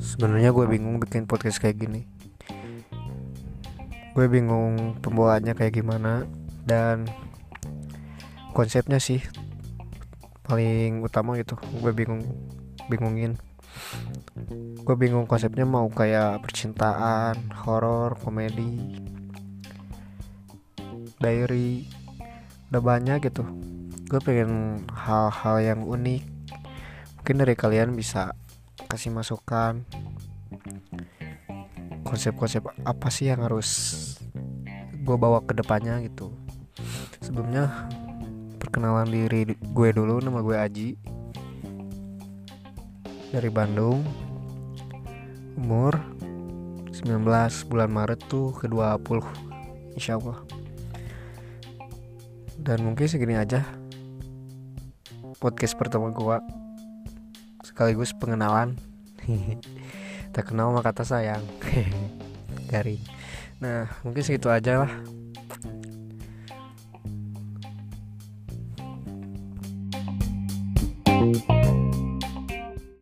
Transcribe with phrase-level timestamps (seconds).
[0.00, 2.02] Sebenarnya gue bingung bikin podcast kayak gini.
[4.16, 6.26] Gue bingung pembawaannya kayak gimana
[6.66, 7.06] dan
[8.50, 9.22] konsepnya sih
[10.42, 11.54] paling utama gitu.
[11.78, 12.26] Gue bingung
[12.90, 13.38] bingungin.
[14.82, 18.98] Gue bingung konsepnya mau kayak percintaan, horor, komedi,
[21.22, 21.86] diary,
[22.74, 23.46] udah banyak gitu.
[24.08, 26.24] Gue pengen hal-hal yang unik.
[27.20, 28.32] Mungkin dari kalian bisa
[28.88, 29.84] kasih masukan.
[32.08, 33.68] Konsep-konsep apa sih yang harus
[34.96, 36.32] gue bawa ke depannya gitu.
[37.20, 37.68] Sebelumnya
[38.56, 40.88] perkenalan diri gue dulu nama gue Aji.
[43.28, 44.00] Dari Bandung.
[45.60, 46.00] Umur
[46.96, 47.28] 19
[47.68, 50.40] bulan Maret tuh ke 20 insya Allah.
[52.56, 53.68] Dan mungkin segini aja
[55.38, 56.38] podcast pertama gue
[57.62, 58.74] sekaligus pengenalan.
[60.28, 61.40] Tak kenal maka kata sayang.
[62.70, 63.00] Garing.
[63.64, 64.92] Nah mungkin segitu aja lah